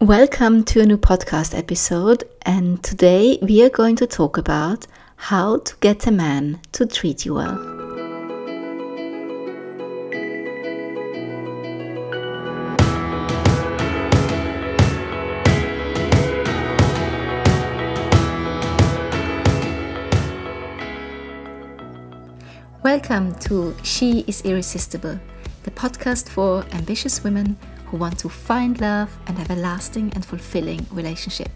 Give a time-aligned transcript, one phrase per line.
[0.00, 5.58] Welcome to a new podcast episode, and today we are going to talk about how
[5.58, 7.54] to get a man to treat you well.
[22.82, 25.20] Welcome to She is Irresistible,
[25.62, 27.56] the podcast for ambitious women
[27.86, 31.50] who want to find love and have a lasting and fulfilling relationship.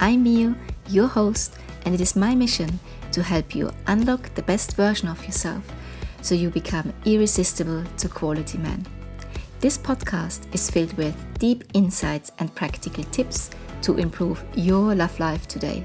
[0.00, 0.54] I'm Mio,
[0.88, 2.78] your host, and it is my mission
[3.12, 5.64] to help you unlock the best version of yourself
[6.22, 8.86] so you become irresistible to quality men.
[9.60, 13.50] This podcast is filled with deep insights and practical tips
[13.82, 15.84] to improve your love life today.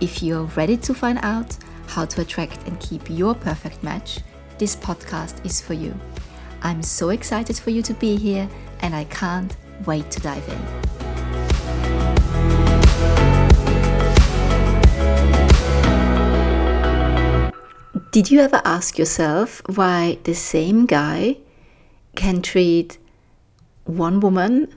[0.00, 4.20] If you're ready to find out how to attract and keep your perfect match,
[4.58, 5.94] this podcast is for you.
[6.62, 8.48] I'm so excited for you to be here
[8.82, 10.82] and I can't wait to dive in.
[18.10, 21.38] Did you ever ask yourself why the same guy
[22.14, 22.98] can treat
[23.84, 24.68] one woman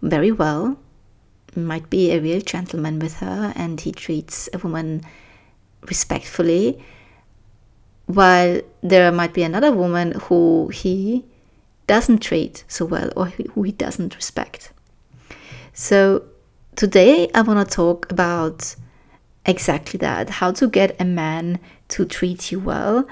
[0.00, 0.78] very well,
[1.54, 5.02] might be a real gentleman with her, and he treats a woman
[5.88, 6.82] respectfully,
[8.06, 11.24] while there might be another woman who he
[11.90, 14.72] doesn't treat so well or who he doesn't respect.
[15.72, 16.22] So,
[16.76, 18.76] today I want to talk about
[19.44, 23.08] exactly that how to get a man to treat you well.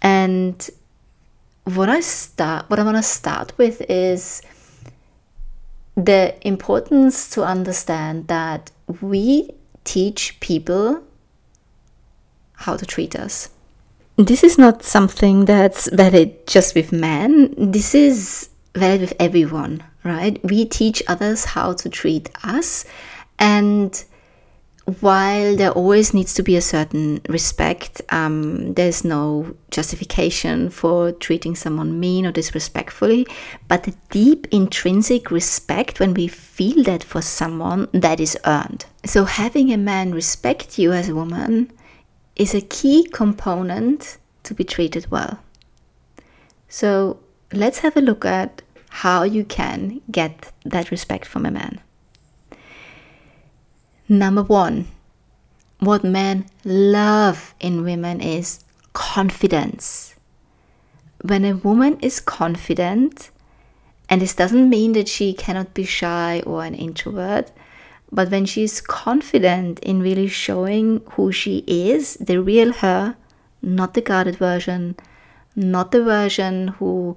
[0.00, 0.56] And
[1.64, 4.40] what I start what I want to start with is
[5.94, 8.70] the importance to understand that
[9.02, 9.50] we
[9.84, 11.02] teach people
[12.64, 13.50] how to treat us.
[14.18, 20.44] This is not something that's valid just with men, this is valid with everyone, right?
[20.44, 22.84] We teach others how to treat us,
[23.38, 24.04] and
[24.98, 31.54] while there always needs to be a certain respect, um, there's no justification for treating
[31.54, 33.24] someone mean or disrespectfully,
[33.68, 38.84] but the deep intrinsic respect when we feel that for someone that is earned.
[39.04, 41.70] So having a man respect you as a woman
[42.38, 45.40] is a key component to be treated well.
[46.68, 47.18] So
[47.52, 51.80] let's have a look at how you can get that respect from a man.
[54.08, 54.86] Number one,
[55.80, 60.14] what men love in women is confidence.
[61.22, 63.30] When a woman is confident,
[64.08, 67.50] and this doesn't mean that she cannot be shy or an introvert,
[68.10, 73.16] but when she's confident in really showing who she is, the real her,
[73.60, 74.96] not the guarded version,
[75.54, 77.16] not the version who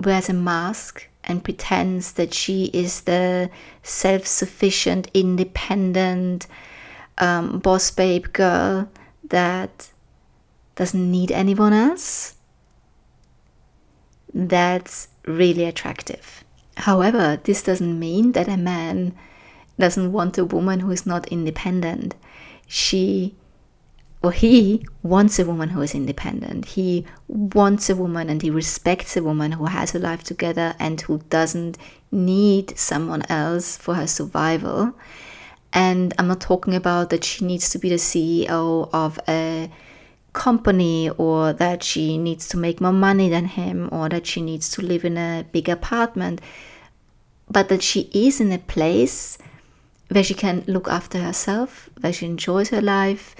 [0.00, 3.50] wears a mask and pretends that she is the
[3.82, 6.46] self sufficient, independent,
[7.18, 8.88] um, boss babe girl
[9.28, 9.90] that
[10.76, 12.36] doesn't need anyone else.
[14.32, 16.44] That's really attractive.
[16.76, 19.14] However, this doesn't mean that a man
[19.78, 22.14] doesn't want a woman who is not independent.
[22.66, 23.34] She
[24.22, 26.64] or he wants a woman who is independent.
[26.64, 31.00] He wants a woman and he respects a woman who has a life together and
[31.00, 31.78] who doesn't
[32.10, 34.94] need someone else for her survival.
[35.72, 39.70] And I'm not talking about that she needs to be the CEO of a
[40.32, 44.70] company or that she needs to make more money than him or that she needs
[44.70, 46.40] to live in a big apartment,
[47.48, 49.38] but that she is in a place
[50.08, 53.34] where she can look after herself, where she enjoys her life.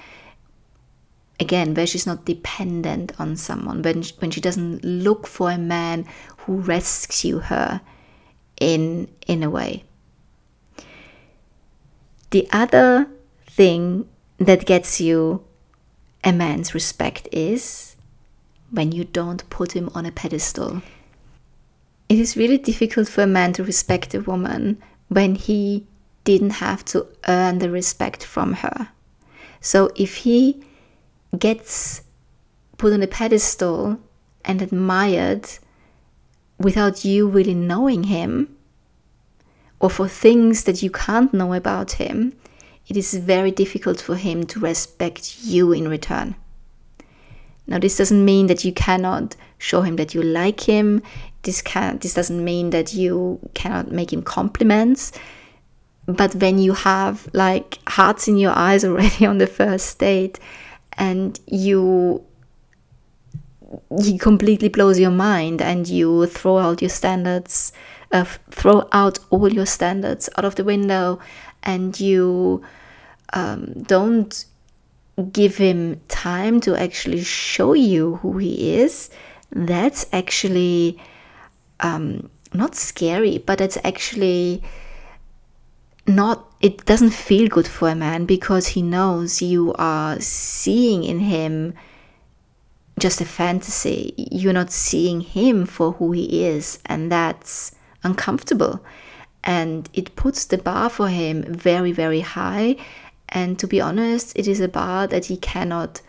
[1.39, 5.59] Again, where she's not dependent on someone, when she, when she doesn't look for a
[5.59, 6.07] man
[6.39, 7.83] who rescue her
[8.59, 9.85] in in a way.
[12.31, 13.07] The other
[13.47, 15.45] thing that gets you
[16.25, 17.97] a man's respect is
[18.71, 20.83] when you don't put him on a pedestal.
[22.09, 25.87] It is really difficult for a man to respect a woman when he
[26.27, 28.89] didn't have to earn the respect from her.
[29.61, 30.63] So if he
[31.39, 32.03] gets
[32.77, 33.99] put on a pedestal
[34.45, 35.49] and admired
[36.59, 38.55] without you really knowing him,
[39.79, 42.35] or for things that you can't know about him,
[42.89, 46.35] it is very difficult for him to respect you in return.
[47.67, 51.03] Now, this doesn't mean that you cannot show him that you like him.
[51.43, 55.13] This can this doesn't mean that you cannot make him compliments
[56.07, 60.39] but when you have like hearts in your eyes already on the first date
[60.95, 62.25] and you
[64.01, 67.73] he completely blows your mind and you throw out your standards
[68.13, 71.19] uh, throw out all your standards out of the window
[71.65, 72.63] and you
[73.33, 74.47] um, don't
[75.33, 79.11] give him time to actually show you who he is,
[79.51, 81.01] that's actually
[81.81, 84.63] um, not scary, but it's actually
[86.09, 91.21] not, it doesn't feel good for a man because he knows you are seeing in
[91.21, 91.75] him
[92.99, 94.15] just a fantasy.
[94.17, 98.85] You're not seeing him for who he is, and that's uncomfortable.
[99.45, 102.77] And it puts the bar for him very, very high.
[103.29, 106.01] And to be honest, it is a bar that he cannot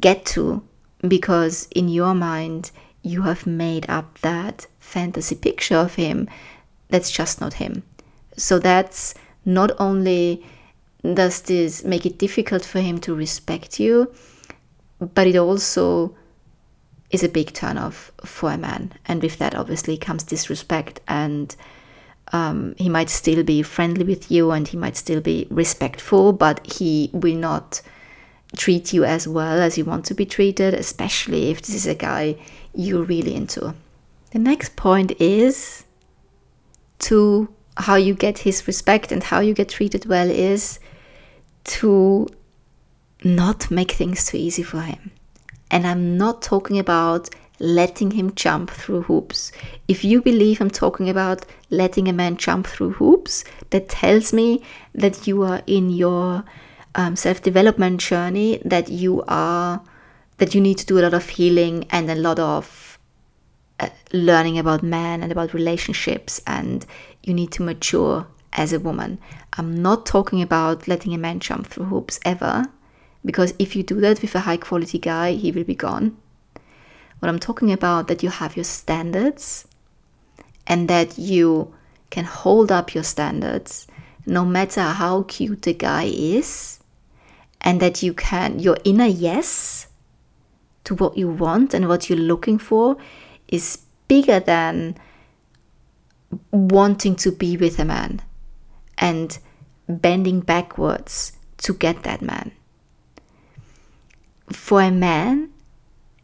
[0.00, 0.62] get to
[1.06, 2.70] because in your mind,
[3.02, 6.28] you have made up that fantasy picture of him
[6.88, 7.82] that's just not him.
[8.36, 9.14] So that's
[9.44, 10.44] not only
[11.02, 14.12] does this make it difficult for him to respect you,
[14.98, 16.16] but it also
[17.10, 18.92] is a big turn off for a man.
[19.06, 21.00] And with that, obviously, comes disrespect.
[21.06, 21.54] And
[22.32, 26.66] um, he might still be friendly with you and he might still be respectful, but
[26.72, 27.82] he will not
[28.56, 31.94] treat you as well as you want to be treated, especially if this is a
[31.94, 32.36] guy
[32.74, 33.74] you're really into.
[34.30, 35.84] The next point is
[37.00, 40.78] to how you get his respect and how you get treated well is
[41.64, 42.28] to
[43.24, 45.10] not make things too easy for him.
[45.70, 49.52] And I'm not talking about letting him jump through hoops.
[49.88, 54.62] If you believe I'm talking about letting a man jump through hoops, that tells me
[54.94, 56.44] that you are in your
[56.94, 59.82] um, self development journey, that you are,
[60.38, 62.93] that you need to do a lot of healing and a lot of
[64.14, 66.86] learning about men and about relationships, and
[67.22, 69.18] you need to mature as a woman.
[69.54, 72.66] I'm not talking about letting a man jump through hoops ever.
[73.24, 76.16] Because if you do that with a high quality guy, he will be gone.
[77.18, 79.66] What I'm talking about that you have your standards
[80.66, 81.74] and that you
[82.10, 83.86] can hold up your standards
[84.26, 86.80] no matter how cute the guy is
[87.60, 89.88] and that you can your inner yes
[90.84, 92.96] to what you want and what you're looking for
[93.48, 93.83] is
[94.14, 94.96] bigger than
[96.50, 98.20] wanting to be with a man
[98.98, 99.38] and
[99.88, 102.52] bending backwards to get that man
[104.50, 105.50] for a man,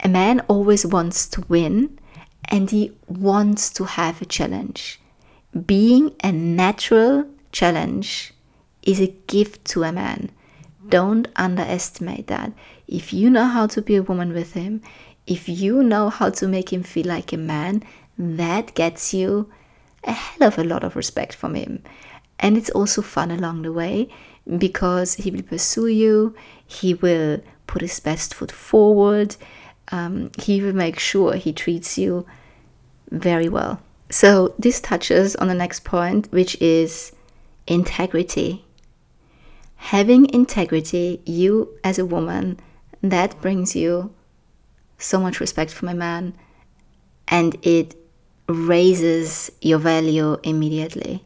[0.03, 1.99] a man always wants to win
[2.47, 5.01] and he wants to have a challenge.
[5.67, 8.33] Being a natural challenge
[8.83, 10.31] is a gift to a man.
[10.89, 12.53] Don't underestimate that.
[12.89, 14.83] If you know how to be a woman with him,
[15.31, 17.85] if you know how to make him feel like a man,
[18.19, 19.49] that gets you
[20.03, 21.85] a hell of a lot of respect from him.
[22.41, 24.09] And it's also fun along the way
[24.59, 26.35] because he will pursue you,
[26.67, 29.37] he will put his best foot forward.
[29.93, 32.27] Um, he will make sure he treats you
[33.11, 33.81] very well.
[34.11, 37.13] So, this touches on the next point, which is
[37.69, 38.65] integrity.
[39.77, 42.59] Having integrity, you as a woman,
[43.03, 44.13] that brings you
[45.03, 46.35] so much respect for my man
[47.29, 47.95] and it
[48.49, 51.25] raises your value immediately.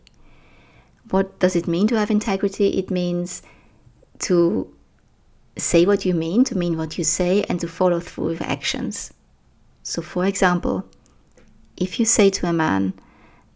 [1.11, 2.79] What does it mean to have integrity?
[2.79, 3.43] It means
[4.21, 4.73] to
[5.56, 9.12] say what you mean, to mean what you say, and to follow through with actions.
[9.82, 10.85] So, for example,
[11.76, 12.94] if you say to a man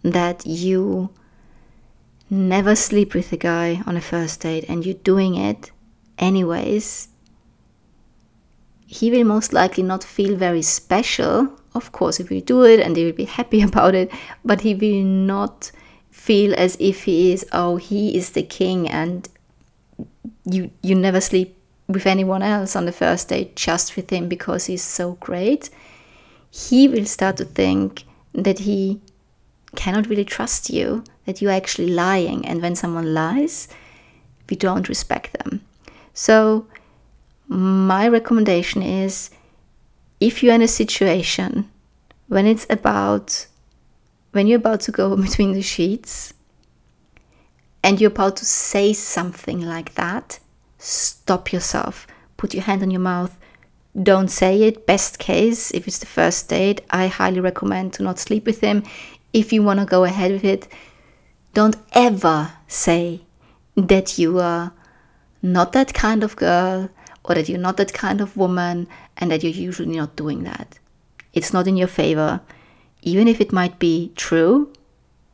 [0.02, 1.10] that you
[2.30, 5.70] never sleep with a guy on a first date and you're doing it
[6.18, 7.08] anyways,
[8.90, 11.52] he will most likely not feel very special.
[11.74, 14.10] Of course, he will do it and he will be happy about it,
[14.44, 15.70] but he will not
[16.10, 19.28] feel as if he is, oh, he is the king and
[20.44, 21.54] you you never sleep
[21.86, 25.68] with anyone else on the first date just with him because he's so great,
[26.50, 29.00] he will start to think that he
[29.76, 32.46] cannot really trust you, that you're actually lying.
[32.46, 33.68] And when someone lies,
[34.48, 35.62] we don't respect them.
[36.14, 36.66] So,
[37.48, 39.30] my recommendation is
[40.20, 41.70] if you're in a situation
[42.28, 43.46] when it's about
[44.32, 46.34] when you're about to go between the sheets
[47.82, 50.40] and you're about to say something like that
[50.78, 52.06] stop yourself.
[52.36, 53.36] Put your hand on your mouth.
[54.00, 54.86] Don't say it.
[54.86, 58.84] Best case, if it's the first date, I highly recommend to not sleep with him.
[59.32, 60.68] If you want to go ahead with it,
[61.52, 63.22] don't ever say
[63.76, 64.72] that you are
[65.42, 66.88] not that kind of girl
[67.28, 70.78] or that you're not that kind of woman and that you're usually not doing that.
[71.34, 72.40] It's not in your favor.
[73.02, 74.72] Even if it might be true,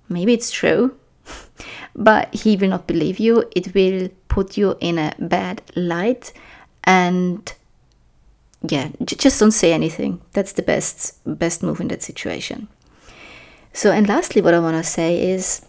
[0.09, 0.97] maybe it's true,
[1.97, 3.45] but he will not believe you.
[3.55, 6.33] It will put you in a bad light
[6.83, 7.53] and
[8.67, 12.67] yeah just don't say anything that's the best best move in that situation
[13.75, 15.67] So, and lastly, what I want to say is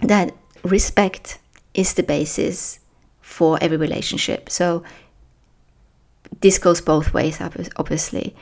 [0.00, 1.38] that respect
[1.72, 2.78] is the basis
[3.22, 4.50] for every relationship.
[4.50, 4.84] So,
[6.40, 8.34] this goes both ways, obviously.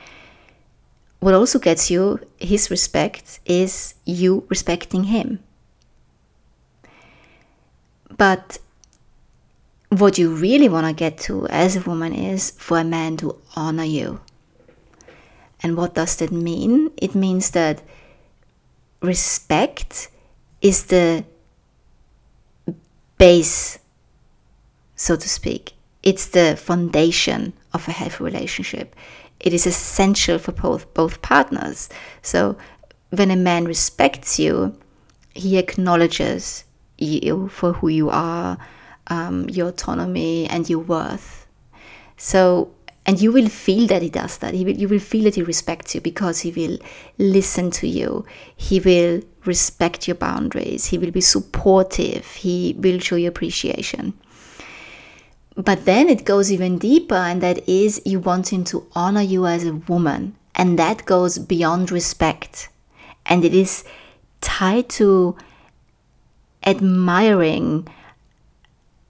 [1.19, 5.39] What also gets you his respect is you respecting him.
[8.15, 8.59] But
[9.89, 13.35] what you really want to get to as a woman is for a man to
[13.55, 14.19] honor you.
[15.63, 16.91] And what does that mean?
[16.97, 17.81] It means that
[19.01, 20.09] respect
[20.61, 21.25] is the
[23.17, 23.79] base,
[24.95, 25.73] so to speak.
[26.03, 28.95] It's the foundation of a healthy relationship.
[29.39, 31.89] It is essential for both both partners.
[32.21, 32.57] So
[33.09, 34.75] when a man respects you,
[35.33, 36.65] he acknowledges
[36.97, 38.57] you for who you are,
[39.07, 41.47] um, your autonomy, and your worth.
[42.17, 42.71] So
[43.07, 44.53] and you will feel that he does that.
[44.53, 46.77] He will, you will feel that he respects you because he will
[47.17, 48.25] listen to you.
[48.57, 50.87] He will respect your boundaries.
[50.87, 52.25] He will be supportive.
[52.25, 54.13] He will show you appreciation.
[55.57, 59.47] But then it goes even deeper, and that is you want him to honor you
[59.47, 60.35] as a woman.
[60.53, 62.69] And that goes beyond respect.
[63.25, 63.83] And it is
[64.39, 65.35] tied to
[66.63, 67.87] admiring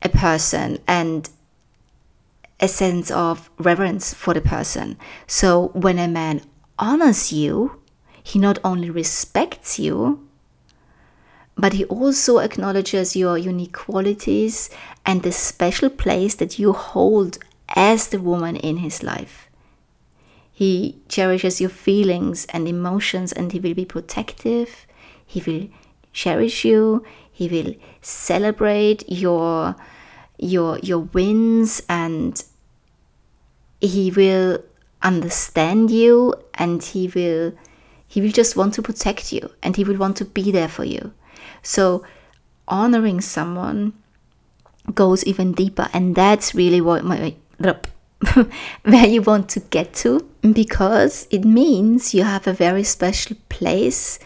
[0.01, 1.30] a person and
[2.62, 4.98] a sense of reverence for the person.
[5.27, 6.42] So when a man
[6.80, 7.82] honors you,
[8.24, 10.27] he not only respects you,
[11.58, 14.70] but he also acknowledges your unique qualities
[15.06, 19.50] and the special place that you hold as the woman in his life.
[20.54, 24.86] He cherishes your feelings and emotions and he will be protective.
[25.26, 25.68] He will
[26.14, 27.04] cherish you.
[27.32, 29.76] He will celebrate your
[30.40, 32.44] your your wins and
[33.82, 34.64] he will
[35.02, 37.54] understand you and he will
[38.08, 40.84] he will just want to protect you and he will want to be there for
[40.84, 41.12] you
[41.62, 42.04] so
[42.68, 43.94] honoring someone
[44.94, 47.36] goes even deeper, and that's really what my
[48.84, 54.18] where you want to get to because it means you have a very special place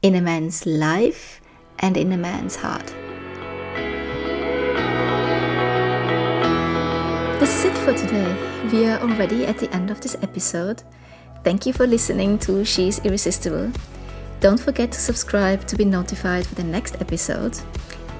[0.00, 1.40] in a man's life
[1.78, 2.94] and in a man's heart.
[7.40, 8.36] This is it for today.
[8.72, 10.84] We are already at the end of this episode.
[11.42, 13.72] Thank you for listening to She's Irresistible.
[14.42, 17.56] Don't forget to subscribe to be notified for the next episode.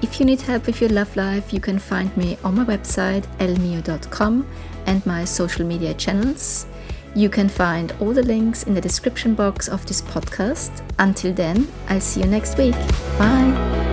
[0.01, 3.25] If you need help with your love life, you can find me on my website
[3.39, 4.47] ellemio.com
[4.85, 6.65] and my social media channels.
[7.13, 10.81] You can find all the links in the description box of this podcast.
[10.97, 12.75] Until then, I'll see you next week.
[13.19, 13.92] Bye.